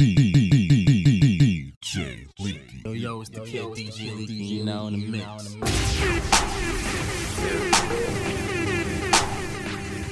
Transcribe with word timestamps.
DJ 0.00 0.16
Leaky. 2.40 2.82
Yo, 2.84 2.92
yo, 2.92 3.20
it's 3.20 3.30
the 3.30 3.40
kid 3.40 3.62
DJ 3.62 4.16
Leaky, 4.16 4.32
you 4.32 4.64
know, 4.64 4.88
in 4.88 5.00
the 5.00 5.06
mix. 5.06 5.54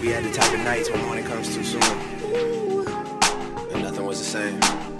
We 0.00 0.09
had 0.09 0.25
the 0.25 0.32
type 0.32 0.53
of 0.53 0.61
nights 0.61 0.89
when 0.91 1.05
morning 1.05 1.25
comes 1.25 1.55
too 1.55 1.64
soon. 1.64 1.82
And 3.73 3.82
nothing 3.82 4.07
was 4.07 4.18
the 4.18 4.25
same. 4.25 4.91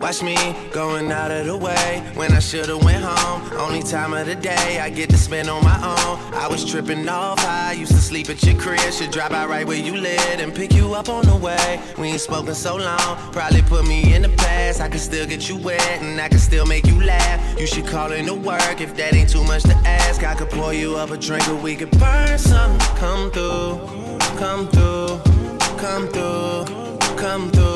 Watch 0.00 0.22
me 0.22 0.36
going 0.72 1.10
out 1.10 1.30
of 1.30 1.46
the 1.46 1.56
way 1.56 2.02
when 2.14 2.32
I 2.32 2.38
should've 2.38 2.84
went 2.84 3.02
home. 3.02 3.42
Only 3.58 3.82
time 3.82 4.12
of 4.12 4.26
the 4.26 4.34
day 4.34 4.78
I 4.78 4.90
get 4.90 5.08
to 5.10 5.16
spend 5.16 5.48
on 5.48 5.64
my 5.64 5.76
own. 5.76 6.34
I 6.34 6.46
was 6.48 6.64
tripping 6.64 7.08
off 7.08 7.38
high, 7.38 7.72
used 7.72 7.92
to 7.92 7.98
sleep 7.98 8.28
at 8.28 8.42
your 8.44 8.60
crib. 8.60 8.78
Should 8.92 9.10
drop 9.10 9.32
out 9.32 9.48
right 9.48 9.66
where 9.66 9.78
you 9.78 9.96
live 9.96 10.38
and 10.38 10.54
pick 10.54 10.74
you 10.74 10.94
up 10.94 11.08
on 11.08 11.24
the 11.24 11.36
way. 11.36 11.80
We 11.98 12.08
ain't 12.08 12.20
spoken 12.20 12.54
so 12.54 12.76
long, 12.76 13.32
probably 13.32 13.62
put 13.62 13.86
me 13.86 14.14
in 14.14 14.22
the 14.22 14.28
past. 14.28 14.82
I 14.82 14.88
can 14.88 14.98
still 14.98 15.26
get 15.26 15.48
you 15.48 15.56
wet 15.56 16.02
and 16.02 16.20
I 16.20 16.28
can 16.28 16.38
still 16.38 16.66
make 16.66 16.86
you 16.86 17.02
laugh. 17.02 17.58
You 17.58 17.66
should 17.66 17.86
call 17.86 18.12
in 18.12 18.26
to 18.26 18.34
work 18.34 18.80
if 18.82 18.94
that 18.96 19.14
ain't 19.14 19.30
too 19.30 19.44
much 19.44 19.62
to 19.62 19.74
ask. 19.86 20.22
I 20.22 20.34
could 20.34 20.50
pour 20.50 20.74
you 20.74 20.96
up 20.96 21.10
a 21.10 21.16
drink 21.16 21.48
or 21.48 21.56
we 21.56 21.74
could 21.74 21.90
burn 21.98 22.38
some. 22.38 22.78
Come 22.96 23.30
through, 23.30 23.80
come 24.36 24.68
through, 24.68 25.20
come 25.78 26.08
through, 26.08 26.98
come 27.16 27.50
through. 27.50 27.75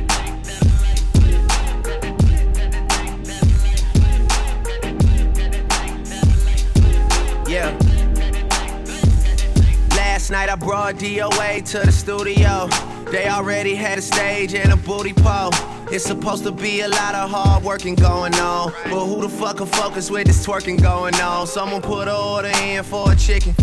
Night 10.31 10.49
I 10.49 10.55
brought 10.55 10.95
DOA 10.95 11.63
to 11.71 11.79
the 11.79 11.91
studio. 11.91 12.67
They 13.11 13.27
already 13.27 13.75
had 13.75 13.97
a 13.97 14.01
stage 14.01 14.53
and 14.53 14.71
a 14.71 14.77
booty 14.77 15.11
pole. 15.13 15.51
It's 15.91 16.05
supposed 16.05 16.45
to 16.45 16.51
be 16.51 16.81
a 16.81 16.87
lot 16.87 17.15
of 17.15 17.29
hard 17.29 17.63
working 17.63 17.95
going 17.95 18.33
on. 18.35 18.71
But 18.85 19.05
who 19.07 19.21
the 19.21 19.29
fuck 19.29 19.57
can 19.57 19.67
focus 19.67 20.09
with 20.09 20.27
this 20.27 20.45
twerking 20.45 20.81
going 20.81 21.15
on? 21.15 21.47
Someone 21.47 21.81
put 21.81 22.07
an 22.07 22.15
order 22.15 22.51
in 22.63 22.83
for 22.83 23.11
a 23.11 23.15
chicken. 23.15 23.53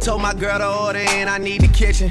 Told 0.00 0.20
my 0.20 0.34
girl 0.34 0.58
to 0.58 0.68
order 0.68 0.98
in, 0.98 1.26
I 1.26 1.38
need 1.38 1.62
the 1.62 1.68
kitchen. 1.68 2.10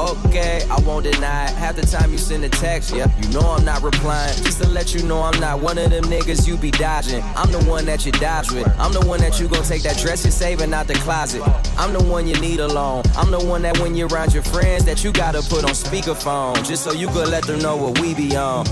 Okay, 0.00 0.62
I 0.70 0.80
won't 0.80 1.04
deny 1.04 1.44
it. 1.44 1.50
Half 1.50 1.76
the 1.76 1.82
time 1.82 2.10
you 2.10 2.16
send 2.16 2.42
a 2.44 2.48
text, 2.48 2.94
yep, 2.94 3.10
you 3.20 3.28
know 3.28 3.40
I'm 3.40 3.66
not 3.66 3.82
replying. 3.82 4.34
Just 4.42 4.62
to 4.62 4.68
let 4.68 4.94
you 4.94 5.02
know 5.02 5.20
I'm 5.20 5.38
not 5.40 5.60
one 5.60 5.76
of 5.76 5.90
them 5.90 6.04
niggas 6.04 6.48
you 6.48 6.56
be 6.56 6.70
dodging. 6.70 7.22
I'm 7.36 7.52
the 7.52 7.62
one 7.64 7.84
that 7.84 8.06
you 8.06 8.12
dodge 8.12 8.50
with. 8.50 8.66
I'm 8.78 8.94
the 8.94 9.06
one 9.06 9.20
that 9.20 9.38
you 9.38 9.46
gon' 9.46 9.62
take 9.62 9.82
that 9.82 9.98
dress 9.98 10.24
you're 10.24 10.32
saving 10.32 10.72
out 10.72 10.86
the 10.86 10.94
closet. 10.94 11.42
I'm 11.76 11.92
the 11.92 12.02
one 12.02 12.26
you 12.26 12.40
need 12.40 12.60
alone. 12.60 13.02
I'm 13.14 13.30
the 13.30 13.44
one 13.44 13.60
that 13.62 13.78
when 13.78 13.94
you're 13.94 14.08
around 14.08 14.32
your 14.32 14.42
friends 14.42 14.86
that 14.86 15.04
you 15.04 15.12
gotta 15.12 15.42
put 15.42 15.64
on 15.64 15.70
speakerphone. 15.70 16.66
Just 16.66 16.82
so 16.82 16.92
you 16.92 17.08
could 17.08 17.28
let 17.28 17.44
them 17.44 17.58
know 17.58 17.76
what 17.76 18.00
we 18.00 18.14
be 18.14 18.34
on. 18.36 18.64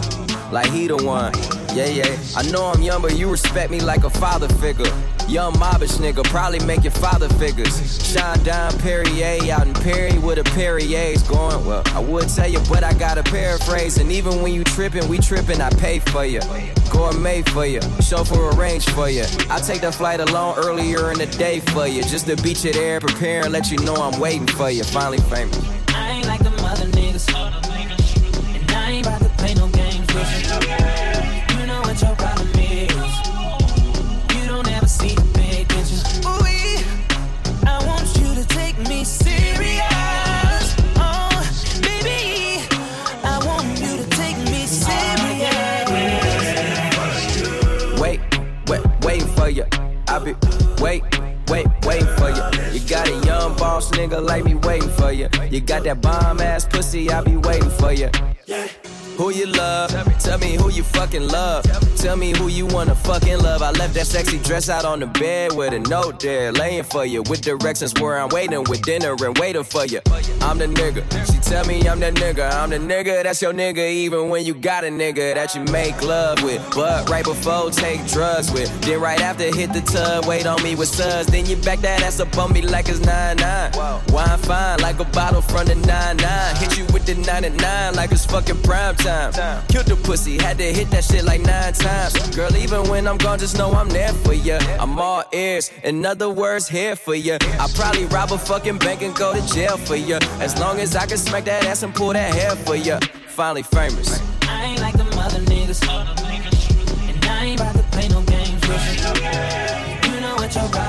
Like 0.51 0.71
he 0.71 0.87
the 0.87 0.97
one. 0.97 1.33
Yeah, 1.75 1.87
yeah. 1.87 2.17
I 2.37 2.43
know 2.51 2.67
I'm 2.67 2.83
young, 2.83 3.03
but 3.03 3.17
you 3.17 3.31
respect 3.31 3.71
me 3.71 3.81
like 3.81 4.05
a 4.05 4.11
father 4.11 4.49
figure. 4.49 4.91
Young 5.29 5.53
mobbish 5.55 5.99
nigga, 5.99 6.25
probably 6.25 6.59
make 6.61 6.85
your 6.85 6.93
father 6.93 7.29
figures. 7.29 7.75
Shine 8.13 8.43
down 8.45 8.73
Perrier 8.79 9.53
out 9.53 9.67
in 9.67 9.75
Perry 9.75 10.19
with 10.19 10.39
a 10.39 10.45
Perrier's 10.45 11.23
going. 11.25 11.67
Well, 11.67 11.83
I 11.89 12.01
would 12.01 12.31
tell 12.31 12.49
you, 12.49 12.61
but 12.69 12.83
I 12.83 12.95
gotta 12.95 13.23
paraphrase. 13.23 13.99
And 13.99 14.11
even 14.11 14.41
when 14.41 14.55
you 14.55 14.65
trippin', 14.65 15.07
we 15.07 15.19
trippin', 15.19 15.61
I 15.61 15.69
pay 15.69 15.99
for 15.99 16.25
you. 16.25 16.41
Gourmet 16.91 17.43
for 17.43 17.67
you, 17.67 17.83
chauffeur 18.01 18.51
arrange 18.57 18.89
for 18.89 19.11
you. 19.11 19.25
I 19.51 19.61
take 19.61 19.83
the 19.83 19.93
flight 19.93 20.21
alone 20.21 20.55
earlier 20.57 21.13
in 21.13 21.19
the 21.19 21.27
day 21.27 21.61
for 21.61 21.87
you. 21.87 22.03
Just 22.03 22.27
to 22.27 22.37
beat 22.37 22.65
you 22.65 22.73
there, 22.73 22.99
prepare 23.01 23.45
and 23.45 23.53
let 23.53 23.71
you 23.71 23.77
know 23.85 23.97
I'm 23.97 24.19
waiting 24.19 24.47
for 24.47 24.71
you. 24.71 24.83
Finally 24.83 25.19
famous. 25.29 25.61
I 25.89 26.13
ain't 26.13 26.27
like 26.27 26.43
them 26.43 26.58
nigga 54.09 54.27
like 54.27 54.45
me 54.45 54.55
waiting 54.55 54.89
for 54.91 55.13
you. 55.13 55.29
You 55.51 55.61
got 55.61 55.85
that 55.85 56.01
bomb 56.01 56.41
ass 56.41 56.67
pussy, 56.67 57.11
I 57.11 57.21
be 57.23 57.37
waiting 57.37 57.71
for 57.71 57.93
you. 57.93 58.11
Who 59.19 59.31
you 59.31 59.47
love? 59.47 59.91
Tell 60.21 60.39
me 60.39 60.55
who 60.55 60.71
you 60.71 60.85
fucking 60.85 61.27
love. 61.27 61.65
Tell 61.97 62.17
me 62.17 62.31
who 62.39 62.47
you 62.47 62.67
wanna 62.67 62.95
fucking 62.95 63.39
love. 63.39 63.63
I 63.63 63.73
left 63.73 63.95
that 63.95 64.07
sexy 64.07 64.39
dress 64.39 64.69
out 64.69 64.85
on 64.85 65.01
the 65.01 65.07
bed 65.07 65.57
with 65.57 65.73
a 65.73 65.81
note 65.81 66.21
there, 66.21 66.53
laying 66.53 66.85
for 66.85 67.05
you. 67.05 67.23
With 67.23 67.41
directions 67.41 67.93
where 68.01 68.17
I'm 68.17 68.29
waiting 68.29 68.63
with 68.71 68.83
dinner 68.83 69.17
and 69.21 69.37
waiting 69.37 69.65
for 69.65 69.87
you. 69.87 70.01
I'm 70.41 70.59
the 70.59 70.67
nigga. 70.67 71.03
She 71.27 71.39
tell 71.41 71.67
me 71.67 71.89
I'm 71.89 71.99
the 71.99 72.13
nigga. 72.13 72.49
I'm 72.53 72.71
the 72.71 72.77
nigga 72.79 73.25
that's 73.25 73.43
your 73.43 73.53
nigga, 73.53 73.91
even 73.91 74.29
when 74.29 74.47
you 74.47 74.55
got 74.55 74.85
a 74.85 74.87
nigga 74.87 75.35
that 75.35 75.53
you 75.53 75.65
make 75.73 76.01
love 76.01 76.41
with. 76.45 76.63
But 76.73 77.11
right 77.11 77.25
before, 77.25 77.73
take 77.73 78.07
drugs 78.07 78.53
with. 78.53 78.71
Then 78.83 79.01
right 79.01 79.21
after, 79.21 79.53
hit 79.53 79.73
the 79.73 79.81
tub, 79.81 80.27
wait 80.27 80.47
on 80.47 80.63
me 80.63 80.77
with 80.77 80.91
suds. 80.91 81.27
Then 81.27 81.45
you 81.45 81.57
back 81.57 81.81
that 81.81 82.03
ass 82.03 82.21
up 82.21 82.39
on 82.39 82.53
me 82.53 82.63
like 82.63 82.89
it's 82.89 83.01
9-9. 83.01 84.13
Wine 84.13 84.39
fine 84.39 84.79
like 84.79 85.01
a 85.01 85.05
bottle 85.07 85.43
from 85.43 85.67
the 85.67 85.75
9-9. 85.75 86.59
Hit 86.59 86.79
you 86.79 86.85
with 86.93 87.05
the 87.05 87.17
99 87.17 87.95
like 87.97 88.13
it's 88.13 88.25
fucking 88.25 88.63
prime 88.63 88.95
time. 88.95 89.08
Killed 89.69 89.87
the 89.87 89.99
pussy, 90.05 90.37
had 90.37 90.59
to 90.59 90.65
hit 90.65 90.91
that 90.91 91.03
shit 91.03 91.25
like 91.25 91.41
nine 91.41 91.73
times. 91.73 92.15
Girl, 92.37 92.55
even 92.55 92.89
when 92.91 93.09
I'm 93.09 93.17
gone, 93.17 93.39
just 93.39 93.57
know 93.57 93.73
I'm 93.73 93.89
there 93.89 94.13
for 94.13 94.35
ya. 94.35 94.59
I'm 94.79 94.99
all 94.99 95.25
ears, 95.33 95.71
in 95.83 96.05
other 96.05 96.29
words, 96.29 96.69
here 96.69 96.95
for 96.95 97.15
ya. 97.15 97.39
I 97.59 97.69
probably 97.75 98.05
rob 98.07 98.33
a 98.33 98.39
fucking 98.39 98.79
bank 98.79 99.01
and 99.01 99.15
go 99.15 99.33
to 99.33 99.55
jail 99.55 99.79
for 99.79 99.97
ya. 99.97 100.19
As 100.41 100.61
long 100.61 100.79
as 100.79 100.95
I 100.95 101.07
can 101.07 101.17
smack 101.17 101.45
that 101.47 101.65
ass 101.65 101.83
and 101.83 101.95
pull 101.95 102.13
that 102.13 102.35
hair 102.35 102.55
for 102.55 102.77
ya. 102.77 103.01
Finally 103.29 103.63
famous. 103.63 104.21
I 104.43 104.65
ain't 104.65 104.81
like 104.81 104.97
them 104.97 105.09
other 105.19 105.41
niggas. 105.41 105.81
And 107.09 107.25
I 107.25 107.45
ain't 107.47 107.61
about 107.61 107.77
to 107.77 107.83
play 107.85 108.09
no 108.09 108.21
games 108.23 108.61
with 108.69 108.85
you. 110.05 110.13
You 110.13 110.21
know 110.21 110.35
what 110.37 110.55
your 110.55 110.69
problem 110.69 110.88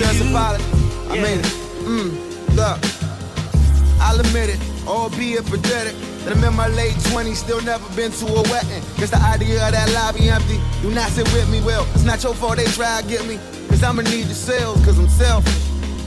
You. 0.00 0.30
apology. 0.30 0.64
I 1.10 1.14
Yeah. 1.14 1.22
mean 1.22 1.38
it. 1.40 1.46
Mm, 1.84 2.56
look, 2.56 2.78
I'll 4.00 4.18
admit 4.20 4.48
it, 4.50 4.58
albeit 4.86 5.44
pathetic. 5.46 5.94
That 6.24 6.36
I'm 6.36 6.44
in 6.44 6.54
my 6.54 6.68
late 6.68 6.94
20s, 7.10 7.38
still 7.38 7.60
never 7.62 7.84
been 7.96 8.12
to 8.12 8.26
a 8.26 8.42
wedding. 8.50 8.82
Guess 8.98 9.10
the 9.10 9.18
idea 9.22 9.64
of 9.66 9.72
that 9.72 9.88
lobby 9.92 10.28
empty. 10.28 10.60
Do 10.82 10.90
not 10.90 11.10
sit 11.10 11.24
with 11.32 11.48
me, 11.50 11.60
well, 11.62 11.86
it's 11.94 12.04
not 12.04 12.22
your 12.22 12.34
fault 12.34 12.56
they 12.56 12.66
try 12.66 13.00
to 13.00 13.08
get 13.08 13.26
me. 13.26 13.38
Cause 13.68 13.82
I'ma 13.82 14.02
need 14.02 14.26
the 14.26 14.34
sales, 14.34 14.84
cause 14.84 14.98
I'm 14.98 15.08
selfish. 15.08 15.54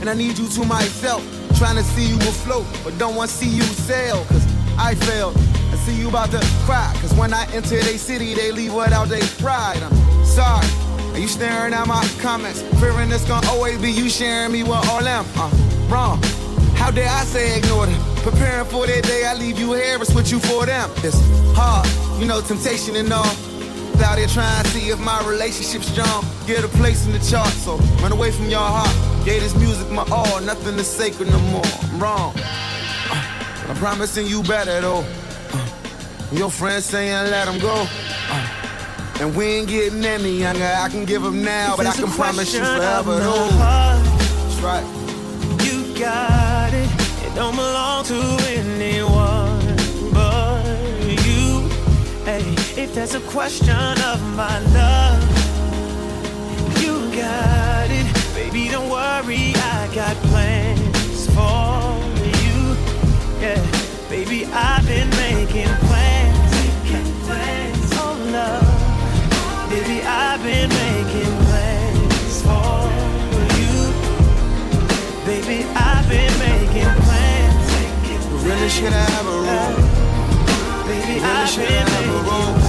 And 0.00 0.08
I 0.08 0.14
need 0.14 0.38
you 0.38 0.46
to 0.48 0.64
myself. 0.64 1.22
Trying 1.58 1.76
to 1.76 1.82
see 1.84 2.06
you 2.06 2.16
afloat, 2.16 2.66
but 2.84 2.96
don't 2.98 3.14
want 3.16 3.30
to 3.30 3.36
see 3.36 3.48
you 3.48 3.62
sail. 3.62 4.24
Cause 4.28 4.44
I 4.78 4.94
failed. 4.94 5.36
I 5.72 5.76
see 5.86 5.94
you 5.94 6.08
about 6.08 6.30
to 6.32 6.40
cry. 6.66 6.92
Cause 7.00 7.12
when 7.14 7.32
I 7.34 7.44
enter 7.52 7.80
they 7.80 7.96
city, 7.96 8.34
they 8.34 8.50
leave 8.52 8.72
without 8.74 9.08
their 9.08 9.22
pride. 9.42 9.78
I'm 9.82 10.24
sorry. 10.24 10.66
Are 11.14 11.18
you 11.18 11.28
staring 11.28 11.72
at 11.72 11.86
my 11.86 12.04
comments? 12.18 12.62
Fearing 12.80 13.12
it's 13.12 13.24
gonna 13.24 13.46
always 13.46 13.80
be 13.80 13.92
you 13.92 14.10
sharing 14.10 14.50
me 14.50 14.64
with 14.64 14.72
all 14.90 15.00
them. 15.00 15.24
Uh, 15.36 15.48
wrong. 15.88 16.20
How 16.74 16.90
dare 16.90 17.08
I 17.08 17.22
say 17.22 17.56
ignore 17.56 17.86
them? 17.86 18.02
Preparing 18.16 18.66
for 18.66 18.84
that 18.88 19.04
day, 19.04 19.24
I 19.24 19.34
leave 19.34 19.56
you 19.56 19.74
here 19.74 19.94
and 19.94 20.06
switch 20.06 20.32
you 20.32 20.40
for 20.40 20.66
them. 20.66 20.90
It's 21.04 21.16
hard, 21.54 21.86
you 22.20 22.26
know, 22.26 22.40
temptation 22.40 22.96
and 22.96 23.12
all. 23.12 23.24
Out 24.02 24.16
there 24.16 24.26
trying 24.26 24.64
to 24.64 24.70
see 24.70 24.90
if 24.90 24.98
my 24.98 25.24
relationship's 25.24 25.86
strong. 25.86 26.26
Get 26.48 26.64
a 26.64 26.68
place 26.68 27.06
in 27.06 27.12
the 27.12 27.20
chart, 27.20 27.48
so 27.48 27.76
run 28.02 28.10
away 28.10 28.32
from 28.32 28.46
your 28.50 28.58
heart. 28.58 29.24
Gave 29.24 29.40
this 29.40 29.54
music 29.54 29.88
my 29.92 30.04
all, 30.10 30.40
nothing 30.40 30.74
is 30.80 30.88
sacred 30.88 31.30
no 31.30 31.38
more. 31.38 31.62
I'm 31.64 32.00
wrong. 32.02 32.34
Uh, 32.36 33.68
I'm 33.68 33.76
promising 33.76 34.26
you 34.26 34.42
better 34.42 34.80
though. 34.80 35.04
Uh, 35.52 35.68
your 36.32 36.50
friends 36.50 36.86
saying 36.86 37.30
let 37.30 37.44
them 37.44 37.60
go. 37.60 37.86
Uh, 38.28 38.53
and 39.20 39.34
we 39.34 39.44
ain't 39.46 39.68
getting 39.68 40.04
any 40.04 40.38
younger. 40.38 40.64
I 40.64 40.88
can 40.88 41.04
give 41.04 41.22
them 41.22 41.44
now, 41.44 41.76
but 41.76 41.86
I 41.86 41.92
can 41.92 42.08
promise 42.08 42.52
you 42.52 42.60
forever 42.60 43.20
heart, 43.22 44.02
That's 44.02 44.60
right. 44.60 44.84
You 45.64 45.94
got 45.98 46.72
it. 46.74 46.88
It 47.24 47.34
don't 47.34 47.54
belong 47.54 48.04
to 48.06 48.20
anyone 48.48 49.76
but 50.12 50.64
you. 51.26 51.68
Hey, 52.24 52.42
if 52.80 52.94
that's 52.94 53.14
a 53.14 53.20
question 53.20 53.98
of 54.02 54.20
my 54.34 54.58
love, 54.72 55.22
you 56.82 56.94
got 57.14 57.90
it. 57.90 58.34
Baby, 58.34 58.68
don't 58.68 58.90
worry, 58.90 59.52
I 59.56 59.90
got 59.94 60.16
plans 60.28 61.26
for 61.26 61.98
you. 62.42 62.76
Yeah, 63.40 64.08
baby, 64.08 64.46
I've 64.46 64.86
been 64.86 65.10
making 65.10 65.83
really 78.44 78.68
should 78.68 78.92
have 78.92 79.26
a 79.26 79.30
room. 79.30 79.74
Baby, 80.86 81.20
really 81.20 81.20
I've 81.20 81.28
been 81.28 81.28
making 81.28 81.28
plans. 81.32 81.34
Never 81.34 81.48
should 81.48 81.66
been 81.66 81.86
have 81.86 82.06
a 82.08 82.22
making 82.22 82.54
room. 82.56 82.63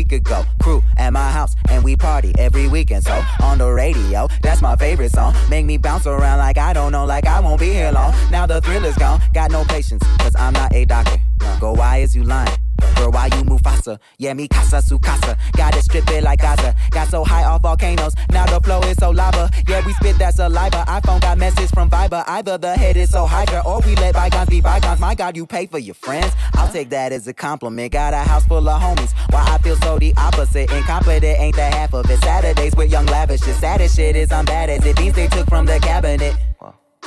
Week 0.00 0.12
ago. 0.12 0.44
Crew 0.62 0.82
at 0.96 1.12
my 1.12 1.30
house 1.30 1.54
and 1.68 1.84
we 1.84 1.94
party 1.94 2.32
every 2.38 2.68
weekend. 2.68 3.04
So 3.04 3.22
on 3.42 3.58
the 3.58 3.70
radio, 3.70 4.28
that's 4.42 4.62
my 4.62 4.76
favorite 4.76 5.12
song. 5.12 5.34
Make 5.50 5.66
me 5.66 5.76
bounce 5.76 6.06
around 6.06 6.38
like 6.38 6.56
I 6.56 6.72
don't 6.72 6.92
know, 6.92 7.04
like 7.04 7.26
I 7.26 7.40
won't 7.40 7.60
be 7.60 7.70
here 7.70 7.92
long. 7.92 8.14
Now 8.30 8.46
the 8.46 8.60
thrill 8.62 8.84
is 8.84 8.96
gone. 8.96 9.20
Got 9.34 9.50
no 9.50 9.64
patience, 9.64 10.02
cause 10.18 10.34
I'm 10.36 10.54
not 10.54 10.74
a 10.74 10.84
doctor. 10.86 11.18
Go, 11.60 11.72
why 11.72 11.98
is 11.98 12.16
you 12.16 12.24
lying? 12.24 12.59
Why 13.08 13.28
you 13.36 13.44
move 13.44 13.60
faster? 13.62 13.98
Yeah, 14.18 14.34
me 14.34 14.48
casa 14.48 14.82
su 14.82 14.98
casa. 14.98 15.38
Got 15.56 15.76
it 15.76 15.84
strip 15.84 16.10
it 16.10 16.24
like 16.24 16.40
Gaza. 16.40 16.74
Got 16.90 17.08
so 17.08 17.24
high 17.24 17.44
off 17.44 17.62
volcanoes. 17.62 18.14
Now 18.30 18.46
the 18.46 18.60
flow 18.60 18.80
is 18.82 18.96
so 18.96 19.10
lava. 19.10 19.48
Yeah, 19.68 19.84
we 19.86 19.92
spit 19.94 20.18
that 20.18 20.34
saliva. 20.34 20.84
iPhone 20.88 21.20
got 21.20 21.38
message 21.38 21.70
from 21.70 21.88
Viber. 21.88 22.24
Either 22.26 22.58
the 22.58 22.74
head 22.74 22.96
is 22.96 23.10
so 23.10 23.26
hydra 23.26 23.62
or 23.64 23.80
we 23.80 23.94
let 23.96 24.14
bygones 24.14 24.48
be 24.48 24.60
bygones. 24.60 25.00
My 25.00 25.14
God, 25.14 25.36
you 25.36 25.46
pay 25.46 25.66
for 25.66 25.78
your 25.78 25.94
friends. 25.94 26.32
I'll 26.54 26.72
take 26.72 26.90
that 26.90 27.12
as 27.12 27.26
a 27.28 27.32
compliment. 27.32 27.92
Got 27.92 28.12
a 28.12 28.18
house 28.18 28.44
full 28.46 28.68
of 28.68 28.82
homies. 28.82 29.12
Why 29.30 29.44
I 29.46 29.58
feel 29.58 29.76
so 29.76 29.98
the 29.98 30.12
opposite. 30.16 30.70
Incompetent 30.72 31.40
ain't 31.40 31.56
the 31.56 31.62
half 31.62 31.94
of 31.94 32.10
it. 32.10 32.20
Saturdays 32.20 32.74
with 32.76 32.90
young 32.90 33.06
lavish. 33.06 33.40
The 33.40 33.54
saddest 33.54 33.96
shit 33.96 34.16
is 34.16 34.32
I'm 34.32 34.44
bad 34.44 34.68
as 34.68 34.84
it. 34.84 34.96
These 34.96 35.14
they 35.14 35.28
took 35.28 35.48
from 35.48 35.66
the 35.66 35.78
cabinet. 35.80 36.34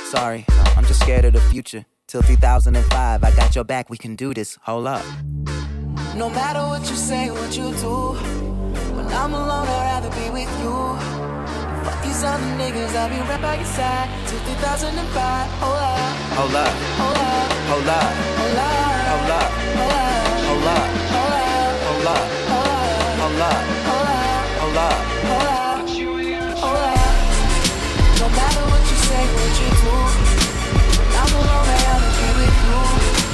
Sorry, 0.04 0.44
I'm 0.76 0.84
just 0.84 1.00
scared 1.00 1.24
of 1.24 1.32
the 1.32 1.40
future. 1.40 1.84
Till 2.06 2.22
2005, 2.22 3.24
I 3.24 3.30
got 3.34 3.54
your 3.54 3.64
back, 3.64 3.90
we 3.90 3.96
can 3.96 4.14
do 4.14 4.34
this. 4.34 4.58
Hold 4.62 4.86
up. 4.86 5.04
No 6.16 6.30
matter 6.30 6.60
what 6.60 6.88
you 6.88 6.94
say, 6.94 7.28
what 7.28 7.56
you 7.56 7.74
do. 7.74 8.14
When 8.94 9.06
I'm 9.08 9.34
alone, 9.34 9.66
I'd 9.66 10.00
rather 10.00 10.10
be 10.10 10.30
with 10.30 10.52
you. 10.62 10.74
Fuck 11.84 12.02
these 12.04 12.22
other 12.22 12.50
niggas, 12.54 12.94
I'll 12.94 13.10
be 13.10 13.18
right 13.28 13.42
by 13.42 13.56
your 13.56 13.64
side 13.64 14.08
till 14.28 14.38
2005. 14.38 15.50
Hold 15.58 15.74
up, 15.74 15.98
Hold 16.38 16.54
up, 16.54 16.70
hold 17.00 17.18
up, 17.18 17.50
hold 17.66 17.88
up, 17.88 18.78
hold 19.10 19.30
up, 19.34 19.50
hold 19.74 19.90
up, 19.90 20.14
hold 20.46 20.66
up, 20.70 20.86
hold 21.14 21.34
up, 21.34 21.74
hold 21.82 22.06
up, 22.06 22.30
hold 22.46 23.42
up, 23.42 23.58
hold 23.84 24.06
up, 24.06 24.06
hold 24.06 24.06
up, 24.06 24.54
hold 24.60 24.78
up. 24.78 24.98
hold 25.26 25.48
up. 25.50 25.74
Hold 26.62 26.84
up. 26.94 27.10
No 28.22 28.26
matter 28.38 28.64
what 28.70 28.82
you 28.86 28.98
say, 29.08 29.24
what 29.34 29.52
you 29.60 29.68
do, 29.82 29.94
when 30.94 31.10
I'm 31.20 31.32
alone, 31.42 31.68
I'd 31.74 31.82
rather 31.90 32.10
be 32.14 32.28
with 32.38 32.58
you. 32.70 33.33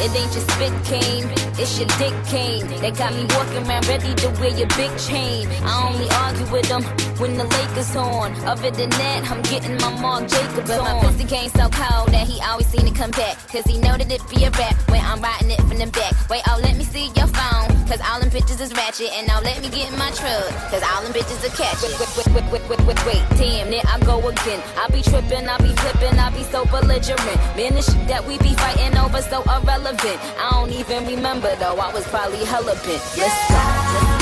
it, 0.00 0.04
it 0.04 0.16
ain't 0.16 0.32
your 0.34 0.44
spit 0.48 0.84
cane, 0.84 1.26
it's 1.58 1.78
your 1.78 1.88
dick 1.98 2.14
cane. 2.26 2.66
They 2.80 2.90
got 2.90 3.14
me 3.14 3.26
walking 3.30 3.66
around 3.66 3.86
ready 3.88 4.14
to 4.14 4.28
wear 4.40 4.50
your 4.50 4.68
big 4.76 4.96
chain. 4.98 5.48
I 5.62 5.88
only 5.88 6.08
argue 6.10 6.46
with 6.52 6.68
them 6.68 6.82
when 7.18 7.36
the 7.36 7.44
Lakers 7.44 7.96
on. 7.96 8.32
Other 8.44 8.70
than 8.70 8.90
that, 8.90 9.30
I'm 9.30 9.42
getting 9.42 9.76
my 9.78 10.00
Marc 10.00 10.28
Jacobs 10.28 10.68
but 10.68 10.80
on. 10.80 10.84
my 10.84 11.00
pussy 11.02 11.24
game 11.24 11.50
so 11.50 11.68
cold 11.68 12.08
that 12.08 12.26
he 12.26 12.40
always 12.42 12.66
seen 12.66 12.86
to 12.86 12.92
come 12.92 13.10
back. 13.10 13.36
Cause 13.48 13.64
he 13.64 13.78
know 13.78 13.96
that 13.96 14.10
it 14.10 14.22
be 14.28 14.44
a 14.44 14.50
rap 14.50 14.76
when 14.90 15.00
I'm 15.00 15.20
riding 15.20 15.50
it 15.50 15.60
from 15.60 15.78
the 15.78 15.86
back. 15.86 16.12
Wait, 16.28 16.42
oh, 16.48 16.58
let 16.62 16.76
me 16.76 16.84
see 16.84 17.10
your 17.16 17.28
phone. 17.28 17.73
Cause 17.86 18.00
all 18.00 18.20
them 18.20 18.30
bitches 18.30 18.60
is 18.60 18.72
ratchet. 18.72 19.10
And 19.12 19.26
now 19.26 19.40
let 19.40 19.60
me 19.60 19.68
get 19.68 19.92
in 19.92 19.98
my 19.98 20.10
truck. 20.12 20.48
Cause 20.70 20.82
all 20.82 21.02
them 21.02 21.12
bitches 21.12 21.44
are 21.44 21.54
catchy. 21.54 21.92
Wait, 22.00 22.10
wait, 22.16 22.26
wait, 22.34 22.52
wait, 22.52 22.68
wait, 22.68 22.86
wait, 22.86 23.06
wait. 23.06 23.22
Damn, 23.38 23.70
there 23.70 23.82
I 23.86 24.00
go 24.00 24.18
again. 24.28 24.62
I 24.76 24.88
be 24.88 25.02
tripping, 25.02 25.48
I 25.48 25.58
be 25.58 25.74
flipping, 25.76 26.18
I 26.18 26.30
be 26.30 26.42
so 26.44 26.64
belligerent. 26.66 27.40
Man, 27.56 27.74
the 27.74 27.82
shit 27.82 28.08
that 28.08 28.24
we 28.26 28.38
be 28.38 28.54
fighting 28.54 28.96
over 28.98 29.20
so 29.22 29.42
irrelevant. 29.42 30.18
I 30.38 30.50
don't 30.52 30.70
even 30.70 31.06
remember 31.06 31.54
though, 31.56 31.76
I 31.76 31.92
was 31.92 32.06
probably 32.08 32.44
hella 32.44 32.74
bent. 32.84 33.02
Let's 33.16 33.48
go. 33.50 34.13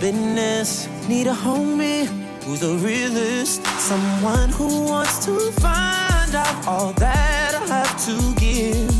Business. 0.00 0.88
Need 1.08 1.26
a 1.26 1.34
homie 1.34 2.06
who's 2.44 2.60
the 2.60 2.74
realest. 2.76 3.64
Someone 3.78 4.50
who 4.50 4.84
wants 4.84 5.24
to 5.26 5.38
find 5.60 6.34
out 6.34 6.66
all 6.66 6.92
that 6.94 7.54
I 7.54 7.66
have 7.66 8.04
to 8.06 8.34
give. 8.40 8.90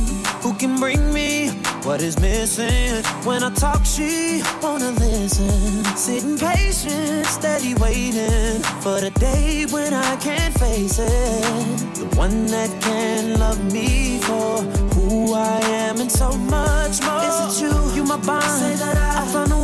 Who 0.43 0.55
can 0.55 0.79
bring 0.79 1.13
me 1.13 1.49
what 1.83 2.01
is 2.03 2.19
missing? 2.21 3.03
When 3.25 3.43
I 3.43 3.51
talk, 3.55 3.85
she 3.85 4.43
wanna 4.63 4.91
listen. 4.93 5.85
Sitting 5.97 6.39
patient, 6.39 7.27
steady 7.27 7.75
waiting 7.75 8.61
for 8.83 9.01
the 9.01 9.11
day 9.19 9.67
when 9.71 9.93
I 9.93 10.17
can't 10.17 10.57
face 10.59 10.99
it. 10.99 11.95
The 11.95 12.07
one 12.17 12.47
that 12.47 12.71
can 12.81 13.39
love 13.39 13.61
me 13.73 14.19
for 14.21 14.63
who 14.95 15.35
I 15.35 15.61
am 15.85 16.01
and 16.01 16.11
so 16.11 16.31
much 16.33 17.03
more. 17.03 17.23
Is 17.29 17.61
it 17.61 17.63
you? 17.63 17.95
You 17.95 18.05
my 18.05 18.17
bond. 18.19 18.45
Say 18.45 18.75
that 18.77 18.97
I, 18.97 19.23
I 19.23 19.27
found 19.33 19.56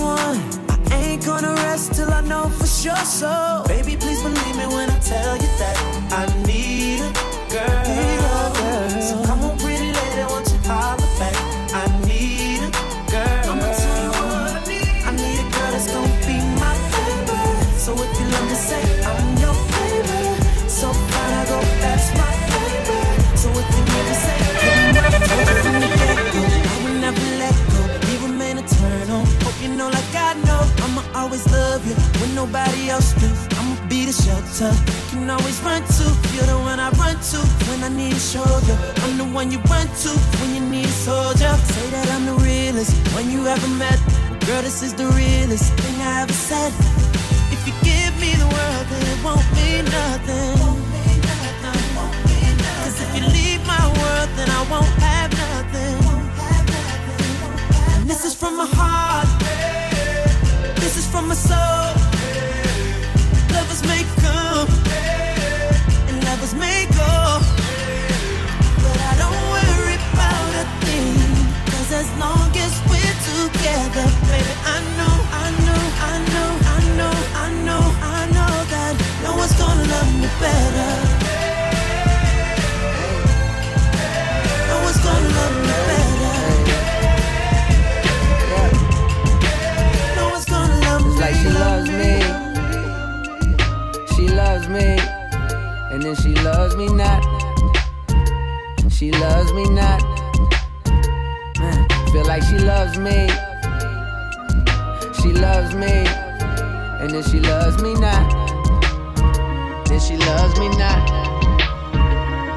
gonna 1.24 1.54
rest 1.54 1.94
till 1.94 2.10
I 2.12 2.20
know 2.22 2.48
for 2.48 2.66
sure. 2.66 2.96
So, 3.04 3.62
baby, 3.66 3.96
please 3.96 4.22
believe 4.22 4.56
me 4.56 4.66
when 4.66 4.90
I 4.90 4.98
tell 4.98 5.36
you 5.36 5.48
that 5.58 5.91
shoulder. 38.32 38.76
I'm 39.04 39.18
the 39.18 39.24
one 39.24 39.50
you 39.52 39.58
run 39.68 39.86
to 39.86 40.10
when 40.40 40.54
you 40.54 40.62
need 40.74 40.86
a 40.86 40.96
soldier. 41.06 41.52
Say 41.74 41.86
that 41.90 42.08
I'm 42.14 42.24
the 42.24 42.38
realest 42.40 42.94
one 43.12 43.30
you 43.30 43.46
ever 43.46 43.68
met. 43.68 43.98
Girl, 44.46 44.62
this 44.62 44.82
is 44.82 44.94
the 44.94 45.06
realest 45.20 45.68
thing 45.82 45.96
I 46.00 46.22
ever 46.22 46.32
said. 46.32 46.72
If 47.54 47.60
you 47.68 47.74
give 47.84 48.12
me 48.24 48.32
the 48.42 48.48
world, 48.56 48.84
then 48.90 49.02
it 49.12 49.18
won't 49.26 49.48
mean 49.56 49.84
nothing. 49.84 50.56
Cause 52.82 52.96
if 53.04 53.10
you 53.16 53.22
leave 53.36 53.60
my 53.66 53.84
world, 54.00 54.28
then 54.38 54.48
I 54.48 54.62
won't 54.72 54.94
have 55.08 55.30
nothing. 55.46 55.96
And 57.96 58.08
this 58.08 58.24
is 58.24 58.34
from 58.34 58.56
my 58.56 58.68
heart. 58.78 59.28
This 60.80 60.96
is 60.96 61.06
from 61.06 61.28
my 61.28 61.34
soul. 61.34 61.92
Lovers 63.52 63.82
may 63.90 64.02
come 64.24 64.81
as 72.02 72.10
long 72.18 72.50
as 72.66 72.74
we're 72.90 73.18
together, 73.30 74.06
baby, 74.26 74.54
I 74.74 74.78
know, 74.98 75.14
I 75.42 75.46
know, 75.66 75.82
I 76.10 76.14
know, 76.34 76.50
I 76.74 76.78
know, 76.98 77.14
I 77.44 77.48
know, 77.66 77.82
I 78.16 78.20
know 78.36 78.54
that 78.72 78.94
no 79.22 79.30
one's 79.40 79.54
gonna 79.62 79.92
love 79.94 80.10
me 80.20 80.28
better. 80.42 80.92
No 84.70 84.76
one's 84.84 85.00
gonna 85.06 85.38
love 85.38 85.56
me 85.62 85.74
better. 85.88 86.38
No 90.18 90.24
one's 90.32 90.46
gonna 90.54 90.78
love 90.86 91.02
me. 91.06 91.10
It's 91.12 91.20
like 91.22 91.36
she 91.40 91.48
loves 91.62 91.90
me. 92.00 92.14
She 94.14 94.24
loves 94.40 94.66
me. 94.76 94.88
And 95.92 96.00
then 96.02 96.16
she 96.16 96.32
loves 96.48 96.74
me 96.74 96.86
not. 96.88 97.22
She 98.90 99.10
loves 99.12 99.52
me 99.52 99.64
not. 99.68 100.11
Like 102.32 102.44
she 102.44 102.58
loves 102.60 102.96
me. 102.96 103.28
She 105.20 105.34
loves 105.34 105.74
me. 105.74 105.92
And 107.02 107.10
then 107.10 107.22
she 107.24 107.38
loves 107.40 107.82
me 107.82 107.92
not. 107.92 108.26
Then 109.86 110.00
she 110.00 110.16
loves 110.16 110.58
me 110.58 110.70
not. 110.70 111.10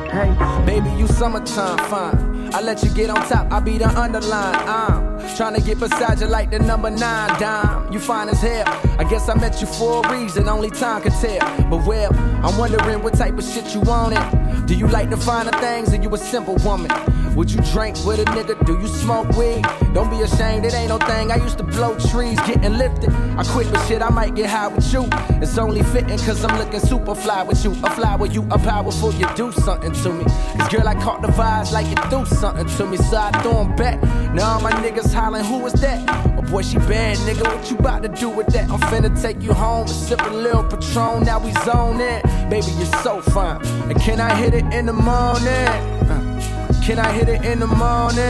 Hey, 0.09 0.33
baby, 0.65 0.89
you 0.97 1.07
summertime 1.07 1.77
fine. 1.89 2.53
I 2.53 2.61
let 2.61 2.83
you 2.83 2.89
get 2.91 3.09
on 3.09 3.17
top, 3.27 3.51
I 3.51 3.59
be 3.59 3.77
the 3.77 3.89
underline. 3.99 4.55
I'm 4.55 5.15
Trying 5.35 5.55
to 5.55 5.61
get 5.61 5.77
beside 5.77 6.21
you 6.21 6.27
like 6.27 6.51
the 6.51 6.59
number 6.59 6.89
nine 6.89 7.37
dime. 7.37 7.91
You 7.91 7.99
fine 7.99 8.29
as 8.29 8.39
hell. 8.39 8.63
I 8.97 9.03
guess 9.03 9.27
I 9.27 9.33
met 9.33 9.59
you 9.59 9.67
for 9.67 10.05
a 10.05 10.17
reason, 10.17 10.47
only 10.47 10.69
time 10.69 11.01
can 11.01 11.11
tell. 11.11 11.69
But 11.69 11.85
well, 11.85 12.15
I'm 12.45 12.57
wondering 12.57 13.03
what 13.03 13.15
type 13.15 13.37
of 13.37 13.43
shit 13.43 13.73
you 13.73 13.81
wanted. 13.81 14.67
Do 14.67 14.73
you 14.73 14.87
like 14.87 15.09
the 15.09 15.17
finer 15.17 15.51
things 15.59 15.93
or 15.93 15.97
you 15.97 16.13
a 16.15 16.17
simple 16.17 16.55
woman? 16.63 16.89
Would 17.35 17.51
you 17.51 17.59
drink 17.73 17.97
with 18.05 18.19
a 18.19 18.25
nigga? 18.25 18.65
Do 18.65 18.79
you 18.79 18.87
smoke 18.87 19.27
weed? 19.35 19.61
Don't 19.93 20.09
be 20.09 20.21
ashamed, 20.21 20.65
it 20.65 20.73
ain't 20.73 20.87
no 20.87 20.97
thing. 20.99 21.33
I 21.33 21.35
used 21.35 21.57
to 21.57 21.65
blow 21.65 21.97
trees, 21.99 22.39
getting 22.41 22.77
lifted. 22.77 23.09
I 23.37 23.43
quit, 23.43 23.69
but 23.73 23.85
shit, 23.87 24.01
I 24.01 24.09
might 24.09 24.35
get 24.35 24.49
high 24.49 24.69
with 24.69 24.91
you. 24.93 25.05
It's 25.41 25.57
only 25.57 25.83
fitting 25.83 26.17
cause 26.19 26.45
I'm 26.45 26.57
looking 26.57 26.79
super 26.79 27.13
fly 27.13 27.43
with 27.43 27.61
you. 27.65 27.71
A 27.83 27.89
fly 27.89 28.15
with 28.15 28.33
you, 28.33 28.47
a 28.51 28.57
powerful, 28.57 29.13
you 29.15 29.27
do 29.35 29.51
something 29.51 29.91
to 29.91 30.13
me. 30.13 30.23
Cause 30.23 30.69
girl, 30.69 30.87
I 30.87 30.95
caught 30.95 31.21
the 31.21 31.27
vibes 31.27 31.73
like 31.73 31.87
you 31.87 31.95
do 32.09 32.25
something 32.25 32.67
to 32.77 32.85
me. 32.85 32.95
So 32.97 33.17
I 33.17 33.31
throw 33.41 33.65
them 33.65 33.75
back. 33.75 34.01
Now 34.33 34.53
all 34.53 34.61
my 34.61 34.71
niggas 34.71 35.13
hollering, 35.13 35.43
who 35.43 35.65
is 35.65 35.73
that? 35.73 36.37
Oh 36.37 36.41
boy, 36.41 36.61
she 36.61 36.77
bad, 36.77 37.17
nigga. 37.17 37.43
What 37.43 37.69
you 37.69 37.77
about 37.77 38.03
to 38.03 38.09
do 38.09 38.29
with 38.29 38.47
that? 38.47 38.69
I'm 38.69 38.79
finna 38.79 39.21
take 39.21 39.41
you 39.41 39.51
home 39.51 39.81
and 39.81 39.89
sip 39.89 40.21
a 40.21 40.29
little 40.29 40.63
Patron. 40.63 41.25
Now 41.25 41.39
we 41.39 41.51
zone 41.65 41.99
in. 41.99 42.21
Baby, 42.49 42.71
you're 42.77 43.01
so 43.03 43.21
fine. 43.21 43.61
And 43.89 43.99
can 43.99 44.21
I 44.21 44.33
hit 44.35 44.53
it 44.53 44.63
in 44.73 44.85
the 44.85 44.93
morning? 44.93 45.67
Uh. 46.09 46.64
Can 46.85 46.99
I 46.99 47.11
hit 47.13 47.27
it 47.29 47.43
in 47.43 47.59
the 47.59 47.65
morning? 47.65 48.21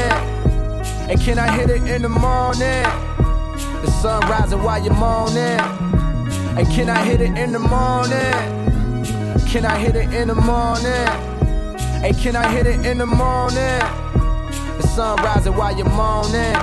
And 1.10 1.20
can 1.20 1.38
I 1.38 1.52
hit 1.58 1.70
it 1.70 1.84
in 1.90 2.04
the 2.04 2.08
morning? 2.08 2.84
The 3.82 3.92
sun 4.02 4.22
rising 4.30 4.64
while 4.64 4.82
you're 4.82 4.94
moaning. 4.94 5.60
And 6.58 6.66
can 6.70 6.90
I 6.90 7.04
hit 7.04 7.20
it 7.20 7.38
in 7.38 7.52
the 7.52 7.60
morning? 7.60 8.32
Can 9.46 9.66
I 9.66 9.78
hit 9.78 9.98
it 9.98 10.14
in 10.14 10.30
the 10.30 10.36
morning? 10.36 10.86
Hey, 12.00 12.14
can 12.14 12.38
I 12.38 12.50
hit 12.50 12.66
it 12.66 12.86
in 12.86 13.00
the 13.00 13.06
morning? 13.06 13.58
The 13.58 14.88
sun 14.88 15.18
rising 15.18 15.58
while 15.58 15.76
you're 15.76 15.90
moaning. 15.90 16.56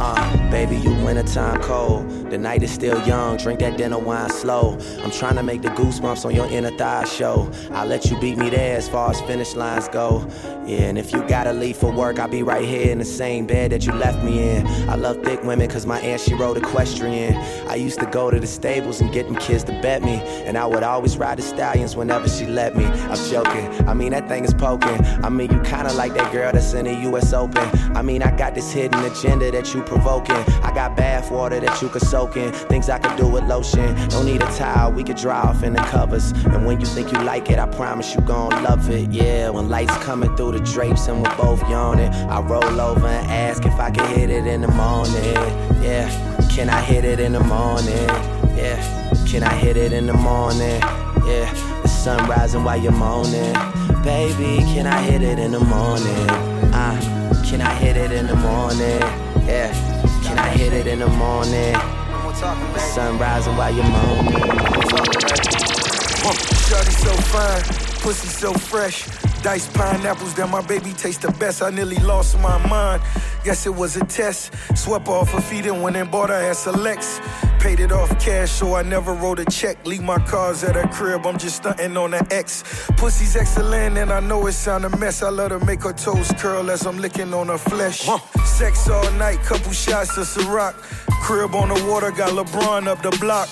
Uh, 0.00 0.50
baby, 0.50 0.76
you 0.76 0.94
wintertime 1.04 1.60
cold 1.60 2.09
The 2.30 2.38
night 2.38 2.62
is 2.62 2.70
still 2.70 3.04
young, 3.08 3.38
drink 3.38 3.58
that 3.58 3.76
dinner 3.76 3.98
wine 3.98 4.30
slow. 4.30 4.78
I'm 5.02 5.10
trying 5.10 5.34
to 5.34 5.42
make 5.42 5.62
the 5.62 5.68
goosebumps 5.70 6.24
on 6.24 6.32
your 6.32 6.46
inner 6.46 6.70
thigh 6.70 7.04
show. 7.04 7.50
I'll 7.72 7.88
let 7.88 8.08
you 8.08 8.20
beat 8.20 8.38
me 8.38 8.50
there 8.50 8.76
as 8.76 8.88
far 8.88 9.10
as 9.10 9.20
finish 9.22 9.56
lines 9.56 9.88
go. 9.88 10.24
Yeah, 10.64 10.82
and 10.82 10.96
if 10.96 11.12
you 11.12 11.26
gotta 11.26 11.52
leave 11.52 11.76
for 11.76 11.90
work, 11.90 12.20
I'll 12.20 12.28
be 12.28 12.44
right 12.44 12.64
here 12.64 12.92
in 12.92 12.98
the 12.98 13.04
same 13.04 13.46
bed 13.46 13.72
that 13.72 13.84
you 13.84 13.92
left 13.94 14.22
me 14.22 14.48
in. 14.48 14.64
I 14.88 14.94
love 14.94 15.24
thick 15.24 15.42
women 15.42 15.68
cause 15.68 15.86
my 15.86 15.98
aunt 15.98 16.20
she 16.20 16.34
rode 16.34 16.56
equestrian. 16.56 17.34
I 17.66 17.74
used 17.74 17.98
to 17.98 18.06
go 18.06 18.30
to 18.30 18.38
the 18.38 18.46
stables 18.46 19.00
and 19.00 19.12
get 19.12 19.26
them 19.26 19.34
kids 19.34 19.64
to 19.64 19.72
bet 19.82 20.02
me. 20.02 20.20
And 20.46 20.56
I 20.56 20.66
would 20.66 20.84
always 20.84 21.16
ride 21.16 21.38
the 21.38 21.42
stallions 21.42 21.96
whenever 21.96 22.28
she 22.28 22.46
let 22.46 22.76
me. 22.76 22.84
I'm 22.84 23.30
joking, 23.30 23.88
I 23.88 23.94
mean 23.94 24.12
that 24.12 24.28
thing 24.28 24.44
is 24.44 24.54
poking. 24.54 25.04
I 25.24 25.30
mean 25.30 25.50
you 25.50 25.60
kinda 25.62 25.92
like 25.94 26.14
that 26.14 26.30
girl 26.30 26.52
that's 26.52 26.74
in 26.74 26.84
the 26.84 26.94
US 27.10 27.32
Open. 27.32 27.68
I 27.96 28.02
mean 28.02 28.22
I 28.22 28.30
got 28.36 28.54
this 28.54 28.70
hidden 28.70 29.02
agenda 29.02 29.50
that 29.50 29.74
you 29.74 29.82
provoking. 29.82 30.36
I 30.62 30.72
got 30.72 30.96
bath 30.96 31.32
water 31.32 31.58
that 31.58 31.82
you 31.82 31.88
could 31.88 32.02
soak 32.02 32.19
in. 32.36 32.52
Things 32.52 32.88
I 32.88 32.98
could 32.98 33.16
do 33.16 33.26
with 33.26 33.44
lotion. 33.44 33.94
Don't 34.08 34.26
need 34.26 34.42
a 34.42 34.52
towel, 34.52 34.92
we 34.92 35.02
could 35.02 35.16
dry 35.16 35.40
off 35.40 35.62
in 35.62 35.72
the 35.72 35.82
covers. 35.82 36.32
And 36.32 36.66
when 36.66 36.80
you 36.80 36.86
think 36.86 37.12
you 37.12 37.18
like 37.22 37.50
it, 37.50 37.58
I 37.58 37.66
promise 37.66 38.14
you 38.14 38.20
gon' 38.22 38.62
love 38.62 38.88
it. 38.90 39.10
Yeah, 39.10 39.50
when 39.50 39.68
lights 39.68 39.96
coming 39.98 40.34
through 40.36 40.52
the 40.52 40.60
drapes 40.60 41.08
and 41.08 41.22
we're 41.22 41.36
both 41.36 41.60
yawning. 41.68 42.12
I 42.12 42.40
roll 42.40 42.80
over 42.80 43.06
and 43.06 43.30
ask 43.30 43.64
if 43.64 43.78
I 43.80 43.90
can 43.90 44.06
hit 44.16 44.30
it 44.30 44.46
in 44.46 44.60
the 44.60 44.68
morning. 44.68 45.34
Yeah, 45.82 46.08
can 46.50 46.68
I 46.68 46.80
hit 46.80 47.04
it 47.04 47.20
in 47.20 47.32
the 47.32 47.40
morning? 47.40 48.08
Yeah, 48.56 48.78
can 49.26 49.42
I 49.42 49.54
hit 49.54 49.76
it 49.76 49.92
in 49.92 50.06
the 50.06 50.14
morning? 50.14 50.80
Yeah, 51.26 51.52
the 51.82 51.88
sun 51.88 52.28
rising 52.28 52.64
while 52.64 52.80
you're 52.80 52.92
moaning. 52.92 53.54
Baby, 54.02 54.58
can 54.72 54.86
I 54.86 55.00
hit 55.02 55.22
it 55.22 55.38
in 55.38 55.52
the 55.52 55.60
morning? 55.60 56.26
Ah, 56.72 56.96
uh, 56.96 57.44
can 57.44 57.60
I 57.60 57.74
hit 57.74 57.96
it 57.96 58.12
in 58.12 58.26
the 58.26 58.36
morning? 58.36 59.00
Yeah, 59.46 59.72
can 60.22 60.38
I 60.38 60.48
hit 60.48 60.72
it 60.72 60.86
in 60.86 61.00
the 61.00 61.08
morning? 61.08 61.99
sun 62.40 63.18
rising 63.18 63.54
while 63.54 63.74
you're 63.74 63.84
moaning. 63.84 65.69
Shorty 66.20 66.90
so 66.90 67.12
fine, 67.32 67.62
pussy 68.02 68.28
so 68.28 68.52
fresh. 68.52 69.06
Diced 69.42 69.72
pineapples 69.72 70.34
that 70.34 70.50
my 70.50 70.60
baby 70.60 70.92
taste 70.92 71.22
the 71.22 71.32
best. 71.32 71.62
I 71.62 71.70
nearly 71.70 71.96
lost 71.96 72.38
my 72.40 72.58
mind. 72.68 73.02
Guess 73.42 73.64
it 73.66 73.74
was 73.74 73.96
a 73.96 74.04
test. 74.04 74.52
Swept 74.76 75.08
off 75.08 75.30
her 75.30 75.40
feet 75.40 75.64
and 75.64 75.82
went 75.82 75.96
and 75.96 76.10
bought 76.10 76.28
her 76.28 76.34
ass 76.34 76.66
a 76.66 76.72
Lex. 76.72 77.20
Paid 77.58 77.80
it 77.80 77.90
off 77.90 78.10
cash, 78.20 78.50
so 78.50 78.74
I 78.74 78.82
never 78.82 79.14
wrote 79.14 79.38
a 79.38 79.46
check. 79.46 79.86
Leave 79.86 80.02
my 80.02 80.18
cars 80.26 80.62
at 80.62 80.74
her 80.74 80.86
crib, 80.88 81.26
I'm 81.26 81.38
just 81.38 81.56
stunting 81.56 81.96
on 81.96 82.10
the 82.10 82.26
X. 82.30 82.64
Pussy's 82.98 83.34
excellent, 83.34 83.96
and 83.96 84.12
I 84.12 84.20
know 84.20 84.46
it 84.46 84.52
sound 84.52 84.84
a 84.84 84.94
mess. 84.98 85.22
I 85.22 85.30
let 85.30 85.50
her 85.52 85.60
make 85.60 85.84
her 85.84 85.94
toes 85.94 86.30
curl 86.38 86.70
as 86.70 86.84
I'm 86.86 86.98
licking 86.98 87.32
on 87.32 87.48
her 87.48 87.58
flesh. 87.58 88.08
Sex 88.44 88.88
all 88.90 89.10
night, 89.12 89.38
couple 89.42 89.72
shots 89.72 90.18
of 90.18 90.26
Ciroc. 90.26 90.74
Crib 91.22 91.54
on 91.54 91.68
the 91.68 91.82
water, 91.90 92.10
got 92.10 92.32
LeBron 92.32 92.86
up 92.88 93.02
the 93.02 93.10
block. 93.20 93.48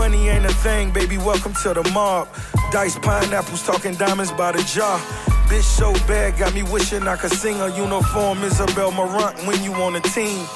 Money 0.00 0.30
ain't 0.30 0.46
a 0.46 0.54
thing, 0.64 0.90
baby, 0.90 1.18
welcome 1.18 1.52
to 1.62 1.74
the 1.74 1.86
mob. 1.92 2.26
Diced 2.72 3.02
pineapples, 3.02 3.66
talking 3.66 3.92
diamonds 3.96 4.32
by 4.32 4.50
the 4.50 4.62
jar. 4.62 4.98
Bitch 5.46 5.60
so 5.60 5.92
bad, 6.08 6.38
got 6.38 6.54
me 6.54 6.62
wishing 6.62 7.06
I 7.06 7.16
could 7.16 7.32
sing 7.32 7.60
a 7.60 7.68
uniform 7.76 8.42
Isabel 8.42 8.92
Marant 8.92 9.36
when 9.46 9.62
you 9.62 9.74
on 9.74 9.96
a 9.96 10.00
team. 10.00 10.46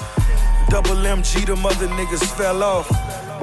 Double 0.71 0.97
MG, 0.97 1.45
the 1.45 1.57
mother 1.57 1.89
niggas 1.89 2.25
fell 2.39 2.63
off. 2.63 2.89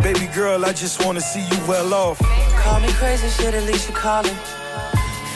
Baby 0.02 0.26
girl, 0.34 0.66
I 0.66 0.74
just 0.74 1.06
wanna 1.06 1.22
see 1.22 1.42
you 1.42 1.68
well 1.68 1.94
off. 1.94 2.18
Call 2.64 2.80
me 2.80 2.92
crazy 2.94 3.30
shit, 3.30 3.54
at 3.54 3.64
least 3.66 3.88
you 3.88 3.94
callin'. 3.94 4.36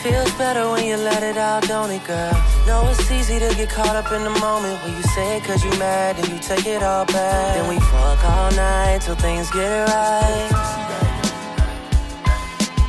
Feels 0.06 0.30
better 0.38 0.70
when 0.70 0.86
you 0.86 0.96
let 0.96 1.24
it 1.24 1.36
out, 1.36 1.66
don't 1.66 1.90
it, 1.90 2.06
girl? 2.06 2.32
No, 2.64 2.88
it's 2.90 3.10
easy 3.10 3.40
to 3.40 3.52
get 3.56 3.70
caught 3.70 3.96
up 3.96 4.12
in 4.12 4.22
the 4.22 4.30
moment 4.38 4.80
when 4.84 4.94
you 4.94 5.02
say 5.02 5.36
it 5.36 5.42
cause 5.42 5.64
you 5.64 5.70
mad 5.80 6.16
and 6.16 6.28
you 6.28 6.38
take 6.38 6.64
it 6.64 6.80
all 6.80 7.04
back. 7.06 7.56
Then 7.56 7.68
we 7.68 7.80
fuck 7.80 8.24
all 8.24 8.52
night 8.52 9.02
till 9.02 9.16
things 9.16 9.50
get 9.50 9.88
right. 9.88 10.50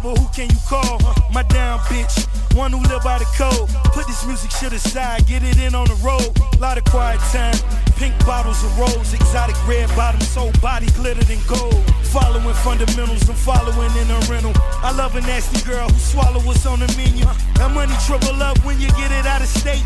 But 0.01 0.17
who 0.17 0.27
can 0.29 0.49
you 0.49 0.61
call? 0.67 0.99
My 1.31 1.43
down 1.43 1.79
bitch, 1.91 2.25
one 2.55 2.71
who 2.71 2.81
live 2.87 3.03
by 3.03 3.19
the 3.19 3.25
code. 3.37 3.69
Put 3.93 4.07
this 4.07 4.25
music 4.25 4.51
shit 4.51 4.73
aside, 4.73 5.25
get 5.27 5.43
it 5.43 5.57
in 5.59 5.75
on 5.75 5.87
the 5.87 5.95
road. 5.95 6.31
Lot 6.59 6.77
of 6.77 6.85
quiet 6.85 7.19
time, 7.31 7.55
pink 7.95 8.13
bottles 8.25 8.63
of 8.63 8.77
rose, 8.79 9.13
exotic 9.13 9.55
red 9.67 9.89
bottoms, 9.95 10.33
whole 10.33 10.51
body 10.61 10.87
glittered 10.97 11.29
in 11.29 11.39
gold. 11.47 11.83
Following 12.09 12.55
fundamentals, 12.65 13.29
I'm 13.29 13.35
following 13.35 13.91
in 13.97 14.09
a 14.09 14.19
rental. 14.25 14.53
I 14.81 14.91
love 14.95 15.15
a 15.15 15.21
nasty 15.21 15.61
girl 15.67 15.87
who 15.87 15.99
swallow 15.99 16.39
what's 16.41 16.65
on 16.65 16.79
the 16.79 16.87
menu. 16.97 17.25
That 17.55 17.71
money 17.71 17.93
triple 18.05 18.41
up 18.41 18.57
when 18.65 18.79
you 18.79 18.87
get 18.97 19.11
it 19.11 19.25
out 19.25 19.41
of 19.41 19.47
state. 19.47 19.85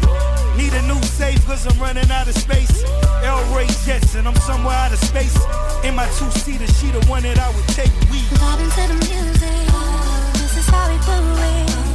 Need 0.58 0.74
a 0.74 0.82
new 0.88 1.02
safe, 1.04 1.44
cause 1.46 1.66
I'm 1.68 1.78
running 1.82 2.10
out 2.12 2.28
of 2.28 2.36
space. 2.36 2.84
El 3.24 3.44
Ray 3.56 3.68
Jetson, 3.86 4.28
I'm 4.28 4.36
somewhere 4.38 4.76
out 4.76 4.94
of 4.94 5.00
space. 5.00 5.36
In 5.84 5.96
my 5.96 6.08
two 6.18 6.30
seater, 6.32 6.68
she 6.80 6.92
the 6.92 7.04
one 7.08 7.24
that 7.24 7.40
I 7.40 7.50
would 7.56 7.68
take. 7.70 7.92
We 8.12 8.24
Vibing 8.40 8.72
to 8.76 8.88
the 8.88 8.98
music. 9.06 10.03
Is 10.64 10.70
how 10.70 10.88
we 10.88 10.98
do 10.98 11.12
it. 11.12 11.93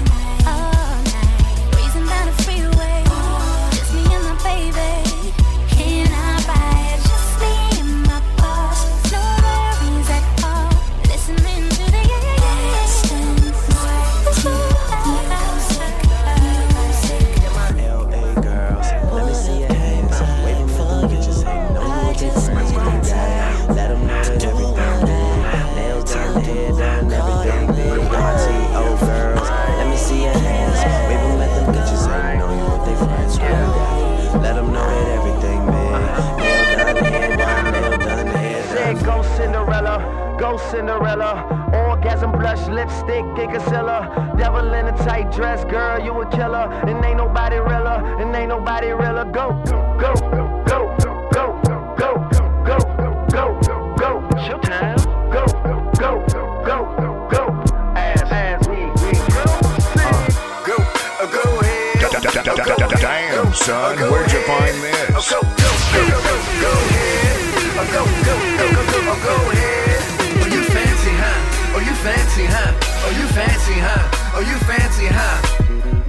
Ahead. 63.41 63.45
Damn, 63.45 63.55
son, 63.55 63.97
where'd 64.11 64.33
you 64.33 64.41
find 64.43 64.75
this? 64.83 65.31
Go, 65.31 65.41
go, 65.43 65.71
go, 65.93 66.03
go, 66.11 66.19
go, 66.23 66.35
go 66.61 66.73
ahead. 66.73 67.37
Uh, 67.79 67.87
Go, 67.95 68.03
go, 68.27 68.35
go, 68.59 68.67
go, 68.75 68.83
go, 68.91 68.99
uh, 69.07 69.19
go 69.23 69.35
ahead. 69.55 70.03
Oh, 70.43 70.49
you 70.51 70.63
fancy, 70.67 71.13
huh? 71.15 71.75
Oh, 71.75 71.81
you 71.81 71.95
fancy, 72.03 72.45
huh? 72.51 72.75
Oh, 73.07 73.13
you 73.15 73.27
fancy, 73.31 73.77
huh? 73.79 74.35
Oh, 74.35 74.43
you 74.43 74.57
fancy, 74.67 75.07
huh? 75.07 75.39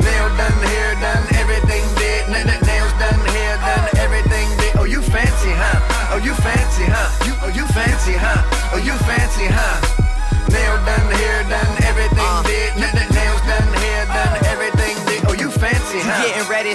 Nail 0.02 0.28
done, 0.34 0.58
hair 0.74 0.96
done, 0.98 1.24
everything 1.38 1.86
did. 2.02 2.26
N- 2.34 2.50
n- 2.50 2.62
nails 2.66 2.94
done, 2.98 3.22
hair 3.38 3.56
done, 3.62 3.86
everything 4.02 4.50
did. 4.58 4.74
Oh, 4.82 4.86
you 4.90 5.02
fancy, 5.02 5.54
huh? 5.54 5.78
Oh, 6.10 6.18
you 6.18 6.34
fancy, 6.42 6.86
huh? 6.90 7.10
You, 7.30 7.34
oh, 7.46 7.52
you 7.54 7.66
fancy, 7.70 8.14
huh? 8.18 8.42
Oh, 8.74 8.82
you 8.82 8.98
fancy, 9.06 9.46
huh? 9.46 9.78
Nail 10.50 10.76
done, 10.82 11.08
hair 11.22 11.44
done, 11.46 11.74
everything 11.86 12.34
did. 12.50 12.70
N- 12.82 13.09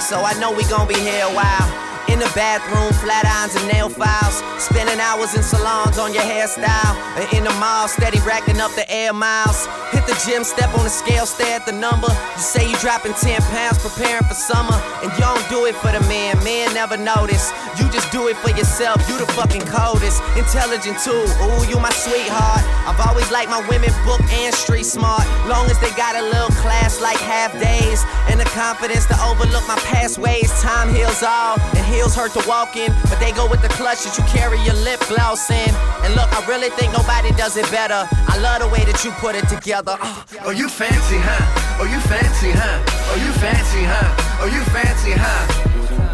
so 0.04 0.20
I 0.20 0.34
know 0.38 0.52
we 0.52 0.64
gon' 0.64 0.86
be 0.86 0.94
here 0.94 1.24
a 1.24 1.32
while. 1.32 1.68
In 2.12 2.18
the 2.18 2.30
bathroom, 2.36 2.92
flat 3.00 3.24
irons 3.24 3.56
and 3.56 3.66
nail 3.72 3.88
files. 3.88 4.44
Spending 4.62 5.00
hours 5.00 5.34
in 5.34 5.42
salons 5.42 5.98
on 5.98 6.12
your 6.12 6.22
hairstyle. 6.22 6.94
And 7.16 7.26
in 7.32 7.44
the 7.44 7.54
mall, 7.56 7.88
steady 7.88 8.20
racking 8.20 8.60
up 8.60 8.70
the 8.76 8.84
air 8.92 9.12
miles. 9.12 9.66
Hit 10.04 10.16
the 10.16 10.30
gym, 10.30 10.44
step 10.44 10.74
on 10.76 10.84
the 10.84 10.90
scale, 10.90 11.24
stare 11.24 11.56
at 11.56 11.66
the 11.66 11.72
number. 11.72 12.08
You 12.08 12.42
say 12.42 12.68
you 12.68 12.76
dropping 12.78 13.14
10 13.14 13.40
pounds, 13.48 13.78
preparing 13.78 14.24
for 14.24 14.34
summer. 14.34 14.76
And 15.00 15.08
you 15.12 15.20
don't 15.20 15.48
do 15.48 15.64
it 15.66 15.74
for 15.76 15.92
the 15.92 16.00
man, 16.08 16.36
men 16.44 16.74
never 16.74 16.96
notice. 16.96 17.52
You 17.78 17.88
just 17.88 18.10
do 18.12 18.28
it 18.28 18.36
for 18.38 18.50
yourself, 18.50 19.00
you 19.08 19.16
the 19.18 19.26
fucking 19.32 19.64
coldest. 19.64 20.20
Intelligent 20.36 21.00
too, 21.00 21.24
ooh, 21.40 21.62
you 21.68 21.80
my 21.80 21.92
sweetheart. 21.92 22.64
I've 22.84 23.00
always 23.00 23.30
liked 23.30 23.50
my 23.50 23.64
women 23.68 23.90
book 24.04 24.20
and 24.44 24.54
street 24.54 24.84
smart. 24.84 25.24
Long 25.48 25.70
as 25.70 25.78
they 25.80 25.90
got 25.96 26.16
a 26.16 26.22
little 26.22 26.52
class 26.60 27.00
like 27.00 27.18
half 27.18 27.52
days. 27.56 28.04
And 28.28 28.40
the 28.40 28.48
confidence 28.52 29.06
to 29.06 29.16
overlook 29.24 29.64
my 29.68 29.78
past 29.88 30.18
ways. 30.18 30.50
Time 30.60 30.92
heals 30.92 31.22
all, 31.22 31.56
and 31.76 31.84
heels 31.86 32.14
hurt 32.14 32.32
to 32.32 32.44
walk 32.48 32.76
in. 32.76 32.92
But 33.08 33.20
they 33.20 33.32
go 33.32 33.48
with 33.48 33.62
the 33.62 33.72
clutch 33.72 34.04
that 34.04 34.18
you 34.18 34.24
carry 34.28 34.60
your 34.68 34.76
lip 34.84 35.00
gloss 35.08 35.50
in. 35.50 35.72
And 36.04 36.14
look, 36.14 36.28
I 36.28 36.44
really 36.46 36.70
think 36.76 36.92
nobody 36.92 37.32
does 37.40 37.56
it 37.56 37.68
better. 37.70 38.04
I 38.28 38.36
love 38.38 38.60
the 38.60 38.68
way 38.68 38.84
that 38.84 39.04
you 39.04 39.10
put 39.22 39.34
it 39.34 39.48
together. 39.48 39.93
Oh, 39.96 40.24
oh, 40.46 40.50
you 40.50 40.68
fancy, 40.68 41.18
huh? 41.22 41.78
Oh, 41.78 41.86
you 41.86 42.00
fancy, 42.10 42.50
huh? 42.50 42.82
Oh, 43.10 43.14
you 43.14 43.30
fancy, 43.38 43.86
huh? 43.86 44.42
Oh, 44.42 44.50
you 44.50 44.58
fancy, 44.74 45.14
huh? 45.14 45.46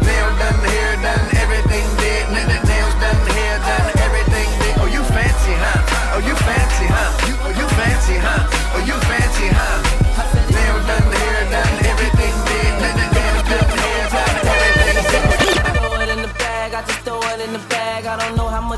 Nail 0.05 0.29
done, 0.37 0.61
hair 0.69 0.93
done, 1.01 1.25
everything 1.41 1.85
did. 1.97 2.29
Nails 2.29 2.95
done, 3.01 3.17
hair 3.33 3.57
done, 3.57 3.89
everything 4.05 4.49
did. 4.61 4.77
Oh, 4.77 4.85
you 4.85 5.01
fancy, 5.09 5.53
huh? 5.57 6.13
Oh, 6.13 6.21
you 6.21 6.35
fancy, 6.45 6.85
huh? 6.93 7.09
Oh, 7.41 7.49
you 7.57 7.67
fancy, 7.73 8.17
huh? 8.21 8.45
Oh, 8.77 8.85
you 8.85 8.97
fancy, 9.09 9.47
huh? 9.49 10.00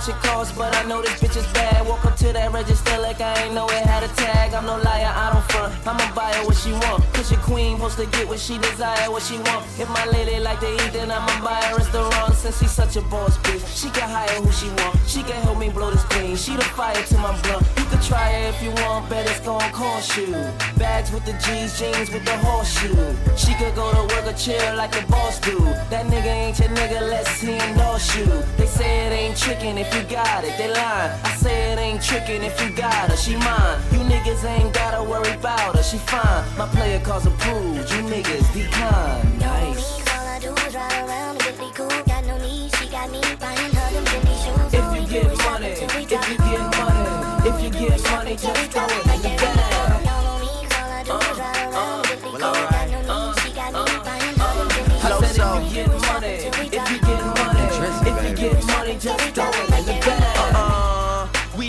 Much 0.08 0.16
it 0.16 0.22
costs, 0.24 0.58
but 0.58 0.76
I 0.76 0.84
know 0.84 1.02
this 1.02 1.20
bitch 1.22 1.38
is 1.38 1.46
bad. 1.54 1.88
Walk 1.88 2.06
up 2.06 2.16
to 2.18 2.34
that 2.34 2.52
register 2.52 2.98
like 3.00 3.22
I 3.22 3.44
ain't 3.44 3.54
know 3.54 3.66
it 3.68 3.84
had 3.86 4.04
a 4.04 4.08
tag. 4.16 4.54
I'm 4.54 4.66
no 4.66 4.78
liar, 4.78 5.12
I 5.16 5.34
don't 5.34 5.52
front. 5.52 5.74
I'ma 5.88 6.14
buy 6.16 6.34
her 6.34 6.46
what 6.46 6.58
she 6.58 6.72
want. 6.72 7.04
Cause 7.14 7.32
your 7.32 7.40
queen 7.42 7.78
supposed 7.78 7.98
to 7.98 8.18
get 8.18 8.28
what 8.28 8.40
she 8.40 8.58
desire, 8.58 9.12
what 9.12 9.24
she 9.24 9.38
want. 9.38 9.66
If 9.80 9.90
my 9.90 10.06
lady 10.06 10.40
like 10.40 10.60
to 10.62 10.72
eat, 10.74 10.94
then 10.94 11.12
I'ma 11.12 11.44
buy 11.44 11.62
her 11.64 11.76
a 11.76 11.78
restaurant. 11.78 12.34
Since 12.36 12.60
she's 12.60 12.72
such 12.72 12.96
a 12.96 13.02
boss 13.02 13.38
bitch, 13.40 13.64
she 13.80 13.90
can 13.90 14.10
hire 14.10 14.40
who 14.42 14.52
she 14.52 14.68
want. 14.82 14.98
She 15.08 15.24
can 15.24 15.42
help 15.44 15.58
me 15.58 15.70
blow 15.70 15.92
this 15.92 16.04
green. 16.06 16.36
She 16.36 16.56
the 16.56 16.64
fire 16.64 16.96
to 16.96 17.18
my 17.18 17.40
blunt. 17.42 17.66
You 17.78 17.86
can 17.86 18.02
try 18.02 18.32
her 18.32 18.50
if 18.50 18.64
you 18.64 18.72
want, 18.84 19.10
bet 19.10 19.30
it's 19.30 19.40
gon' 19.40 19.60
cost 19.72 20.18
you. 20.18 20.32
Bags 20.78 21.12
with 21.12 21.26
the 21.26 21.34
G's, 21.44 21.80
jeans 21.80 22.10
with 22.12 22.26
the 22.26 22.38
horseshoe. 22.38 22.96
She 23.38 23.54
could 23.56 23.76
go 23.76 23.92
to 23.92 24.04
work 24.14 24.26
or 24.26 24.34
chill 24.34 24.76
like 24.76 24.92
the 24.92 25.06
boss 25.08 25.40
do. 25.40 25.60
That 25.92 26.06
nigga 26.08 26.34
ain't 26.44 26.60
your 26.60 26.70
nigga, 26.70 27.02
let's 27.10 27.40
he 27.42 27.54
endorse 27.54 28.16
you. 28.16 28.26
They 28.58 28.68
say 28.68 29.08
it 29.08 29.12
ain't 29.12 29.36
trickin' 29.36 29.78
if 29.78 29.93
you 29.96 30.04
got 30.04 30.44
it, 30.44 30.58
they 30.58 30.74
lying. 30.74 31.12
I 31.24 31.36
say 31.36 31.74
it 31.74 31.80
ain't 31.80 32.02
trickin' 32.02 32.44
if 32.44 32.60
you 32.62 32.76
got 32.76 33.10
her, 33.10 33.18
she 33.18 33.36
mine. 33.36 33.80
You 33.92 34.00
niggas 34.00 34.44
ain't 34.44 34.74
gotta 34.74 35.04
worry 35.04 35.32
about 35.34 35.76
her, 35.76 35.84
she 35.84 35.98
fine. 35.98 36.44
My 36.58 36.68
player 36.68 37.00
calls 37.00 37.26
approved, 37.26 37.92
you 37.92 38.02
niggas 38.14 38.52
decline. 38.54 39.38
Nice. 39.40 40.02
All 40.16 40.28
I 40.28 40.40
do 40.40 40.54
is 40.66 40.76
ride 40.76 41.08
around 41.08 41.42
and 41.46 41.76
cool. 41.76 41.88
Got 42.06 42.26
no 42.26 42.38
need, 42.38 42.76
she 42.76 42.90
got 42.90 43.12
me 43.12 43.22
buying 43.40 43.74
her 43.78 43.90
them 43.94 44.06
Fendi 44.06 44.36
shoes. 44.44 44.74
If 44.74 44.86
you 44.96 45.04
get 45.08 45.38
money, 45.46 45.68
if 45.68 45.96
you 46.00 46.38
get 46.38 46.60
money, 46.78 47.50
if 47.50 47.64
you 47.64 47.70
get 47.70 48.02
money, 48.12 48.36
just 48.36 48.72
throw 48.72 48.86
it 48.86 49.43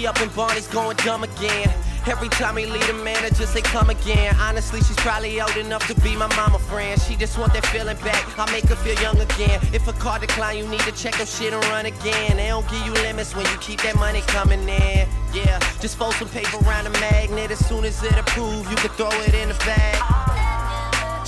Up 0.07 0.21
in 0.21 0.29
Barney's 0.31 0.67
going 0.67 0.97
dumb 0.99 1.25
again. 1.25 1.73
Every 2.07 2.29
time 2.29 2.59
he 2.59 2.67
leave 2.67 2.87
the 2.87 2.93
manager 2.93 3.47
say 3.47 3.63
come 3.63 3.89
again. 3.89 4.37
Honestly, 4.39 4.81
she's 4.83 4.97
probably 4.97 5.41
old 5.41 5.57
enough 5.57 5.87
to 5.87 5.95
be 6.03 6.15
my 6.15 6.27
mama 6.37 6.59
friend. 6.59 7.01
She 7.01 7.17
just 7.17 7.39
want 7.39 7.55
that 7.55 7.65
feeling 7.67 7.97
back. 7.99 8.39
I 8.39 8.51
make 8.53 8.65
her 8.65 8.77
feel 8.77 9.01
young 9.01 9.19
again. 9.19 9.61
If 9.73 9.89
a 9.89 9.95
car 9.95 10.19
decline, 10.19 10.59
you 10.59 10.69
need 10.69 10.81
to 10.81 10.93
check 10.93 11.17
your 11.17 11.27
shit 11.27 11.55
and 11.55 11.65
run 11.67 11.87
again. 11.87 12.37
They 12.37 12.49
don't 12.49 12.69
give 12.69 12.85
you 12.85 12.93
limits 12.93 13.35
when 13.35 13.47
you 13.47 13.57
keep 13.59 13.81
that 13.81 13.97
money 13.97 14.21
coming 14.27 14.69
in. 14.69 15.09
Yeah, 15.33 15.59
just 15.81 15.97
fold 15.97 16.15
some 16.15 16.29
paper 16.29 16.59
around 16.67 16.87
a 16.87 16.91
magnet. 16.91 17.51
As 17.51 17.67
soon 17.67 17.85
as 17.87 18.03
it 18.03 18.19
approve, 18.19 18.69
you 18.71 18.77
can 18.77 18.91
throw 18.91 19.11
it 19.23 19.35
in 19.35 19.49
the 19.49 19.55
bag. 19.65 20.24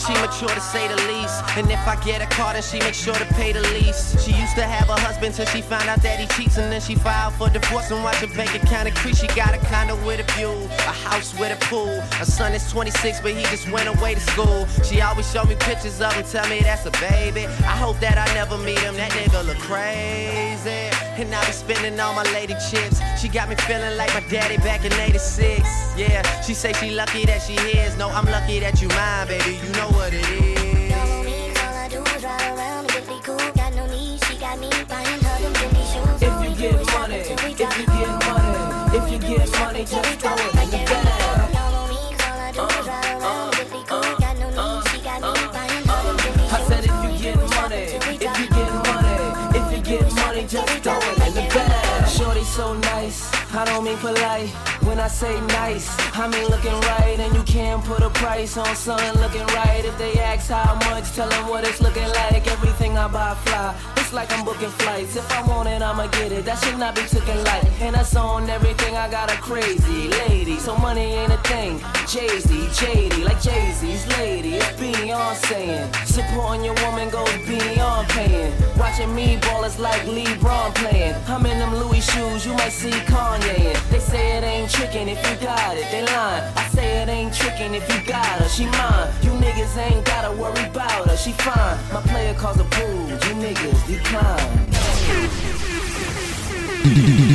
She 0.06 0.14
mature 0.20 0.48
to 0.48 0.60
say 0.60 0.86
the 0.86 0.94
least. 1.10 1.42
And 1.56 1.68
if 1.68 1.84
I 1.88 1.96
get 2.04 2.22
a 2.22 2.26
car, 2.26 2.52
then 2.52 2.62
she 2.62 2.78
make 2.78 2.94
sure 2.94 3.14
to 3.14 3.24
pay 3.34 3.50
the 3.50 3.62
lease. 3.74 4.14
She 4.24 4.30
used 4.30 4.54
to 4.54 4.62
have 4.62 4.88
a 4.88 4.94
husband 5.00 5.34
till 5.34 5.46
she 5.46 5.60
found 5.60 5.88
out 5.88 6.00
that 6.02 6.20
he 6.20 6.26
cheats. 6.28 6.58
And 6.58 6.70
then 6.70 6.80
she 6.80 6.94
filed 6.94 7.34
for 7.34 7.50
divorce 7.50 7.90
and 7.90 8.04
watch 8.04 8.16
her 8.16 8.28
bank 8.28 8.54
account 8.54 8.86
increase. 8.86 9.18
She 9.18 9.26
got 9.28 9.52
a 9.54 9.58
condo 9.66 9.96
with 10.06 10.20
a 10.20 10.32
view, 10.34 10.52
a 10.86 10.94
house 11.08 11.36
with 11.38 11.50
a 11.50 11.58
pool. 11.66 12.00
Her 12.20 12.24
son 12.24 12.52
is 12.54 12.70
26, 12.70 13.20
but 13.20 13.32
he 13.32 13.42
just 13.50 13.68
went 13.72 13.88
away 13.88 14.14
to 14.14 14.20
school. 14.20 14.66
She 14.84 15.00
always 15.00 15.28
show 15.32 15.42
me 15.42 15.56
pictures 15.56 16.00
of 16.00 16.12
him, 16.12 16.24
tell 16.24 16.48
me 16.48 16.60
that's 16.60 16.86
a 16.86 16.92
baby. 17.02 17.46
I 17.46 17.74
hope 17.74 17.98
that 17.98 18.16
I 18.16 18.32
never 18.32 18.56
meet 18.58 18.78
him. 18.78 18.94
That 18.96 19.10
nigga 19.10 19.44
look 19.44 19.58
crazy. 19.58 20.94
And 21.18 21.34
I 21.34 21.44
be 21.46 21.52
spending 21.52 21.98
all 21.98 22.14
my 22.14 22.22
lady 22.32 22.54
chips. 22.70 23.00
She 23.20 23.28
got 23.28 23.48
me 23.48 23.56
feeling 23.56 23.96
like 23.96 24.12
my 24.14 24.20
daddy 24.28 24.58
back 24.58 24.84
in 24.84 24.92
86. 24.92 25.66
Yeah, 25.96 26.22
she 26.42 26.52
say 26.54 26.74
she 26.74 26.90
lucky 26.90 27.24
that 27.24 27.42
she 27.42 27.54
is. 27.54 27.96
No, 27.96 28.08
I'm 28.10 28.26
lucky 28.26 28.60
that 28.60 28.80
you 28.82 28.88
mine, 28.88 29.26
baby. 29.26 29.56
You 29.56 29.72
know 29.72 29.95
what 29.96 30.12
it 30.12 30.28
is. 30.28 31.56
All 31.64 31.74
I 31.74 31.88
do 31.88 32.00
is 32.14 32.22
ride 32.22 32.52
around 32.52 32.85
and 32.85 33.09
really 33.09 33.20
cool. 33.24 33.37
Got 33.56 33.74
no 33.74 33.87
need, 33.87 34.22
she 34.24 34.37
got 34.37 34.59
me 34.61 34.70
buying 34.88 35.20
her 35.24 35.37
them 35.42 35.54
Fendi 35.56 35.85
shoes. 35.90 36.20
If 36.28 36.35
you 36.44 36.52
get 36.54 36.76
money, 36.92 37.20
uh, 37.20 37.32
uh, 37.32 37.40
uh, 37.40 37.64
if 37.64 37.80
you 37.80 37.87
get 37.96 38.12
money, 38.28 38.52
if 38.96 39.04
you 39.12 39.18
get 39.18 39.48
money, 39.59 39.85
just 39.85 40.20
throw 40.20 40.37
it 40.37 40.52
in 40.62 40.68
the 40.70 40.80
bag. 40.85 41.56
All 41.56 42.40
I 42.46 42.52
do 42.52 42.62
is 42.62 42.87
ride 42.87 43.09
around 43.16 43.54
and 43.56 43.70
really 43.72 43.85
cool. 43.88 44.11
Got 44.20 44.35
no 44.42 44.48
need, 44.59 44.82
she 44.90 44.98
got 45.09 45.18
me 45.24 45.32
buying 45.56 45.85
her 45.88 46.00
them 46.06 46.16
Fendi 46.22 46.44
I 46.52 46.61
said 46.68 46.85
if 46.85 46.96
you 47.04 47.12
get 47.24 47.38
money, 47.56 47.82
if 47.96 48.04
you 48.06 48.18
get 48.20 48.70
money, 48.88 49.16
if 49.59 49.66
you 49.72 49.80
get 49.82 50.04
money, 50.20 50.42
just 50.46 50.72
throw 50.85 50.98
it 51.11 51.26
in 51.26 51.32
the 51.35 51.44
bag. 51.54 52.09
Shorty 52.09 52.44
so 52.44 52.74
nice, 52.92 53.18
I 53.54 53.64
don't 53.64 53.85
mean 53.85 53.96
polite. 53.98 54.75
When 54.96 55.04
I 55.04 55.09
say 55.09 55.38
nice, 55.48 55.94
I 56.16 56.26
mean 56.26 56.48
looking 56.48 56.72
right, 56.72 57.20
and 57.20 57.35
you 57.35 57.42
can't 57.42 57.85
put 57.85 58.00
a 58.00 58.09
price 58.09 58.56
on 58.56 58.74
something 58.74 59.20
looking 59.20 59.44
right. 59.48 59.85
If 59.85 59.98
they 59.98 60.14
ask 60.14 60.48
how 60.48 60.74
much, 60.88 61.12
tell 61.12 61.28
them 61.28 61.50
what 61.50 61.68
it's 61.68 61.82
looking 61.82 62.09
like. 62.09 62.46
Everything 62.46 62.96
I 62.96 63.06
buy 63.06 63.35
fly, 63.44 63.74
it's 63.98 64.14
like 64.14 64.32
I'm 64.32 64.42
booking 64.42 64.70
flights. 64.70 65.14
If 65.14 65.30
I 65.30 65.46
want 65.46 65.68
it, 65.68 65.82
I'ma 65.82 66.06
get 66.06 66.32
it. 66.32 66.46
That 66.46 66.64
should 66.64 66.78
not 66.78 66.94
be 66.94 67.02
taken 67.02 67.44
light. 67.44 67.68
And 67.82 67.94
that's 67.94 68.16
on 68.16 68.48
everything. 68.48 68.96
I 68.96 69.11
got 69.11 69.30
a 69.30 69.37
crazy 69.37 70.09
lady, 70.09 70.56
so 70.56 70.74
money 70.78 71.12
ain't 71.20 71.30
a 71.30 71.38
thing. 71.42 71.78
Jay 72.09 72.38
Z, 72.38 72.54
JD, 72.78 73.22
like 73.22 73.42
Jay 73.42 73.72
Z's 73.72 74.06
lady. 74.16 74.54
It's 74.54 74.80
Beyonce. 74.80 75.94
Supporting 76.06 76.64
your 76.64 76.74
woman 76.87 77.11
goes 77.11 77.37
beyond 77.46 78.09
paying. 78.09 78.50
Watching 78.78 79.14
me 79.14 79.37
ball 79.42 79.64
is 79.64 79.78
like 79.78 80.00
LeBron 80.02 80.74
playing. 80.74 81.16
I'm 81.28 81.44
in 81.44 81.59
them 81.59 81.74
Louis 81.74 82.00
shoes, 82.00 82.46
you 82.46 82.54
might 82.54 82.72
see 82.72 82.96
Kanye 83.12 83.59
in. 83.59 83.90
They 83.90 83.98
say 83.98 84.38
it 84.38 84.44
ain't 84.44 84.70
tricking 84.87 85.09
if 85.09 85.18
you 85.31 85.37
got 85.46 85.77
it, 85.77 85.90
they 85.90 86.05
lying. 86.05 86.44
I 86.57 86.68
say 86.68 87.03
it 87.03 87.09
ain't 87.09 87.35
tricking 87.35 87.75
if 87.75 87.88
you 87.92 88.01
got 88.07 88.25
her, 88.25 88.49
she 88.49 88.66
mine. 88.66 89.11
You 89.22 89.31
niggas 89.31 89.77
ain't 89.77 90.05
gotta 90.05 90.31
worry 90.37 90.64
about 90.64 91.09
her, 91.09 91.16
she 91.16 91.33
fine. 91.33 91.79
My 91.92 92.01
player 92.03 92.35
calls 92.35 92.61
approved, 92.61 93.25
you 93.25 93.35
niggas 93.35 93.87
decline. 93.87 94.66